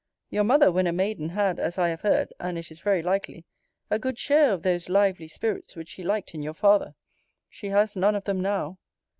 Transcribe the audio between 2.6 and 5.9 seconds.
is very likely) a good share of those lively spirits which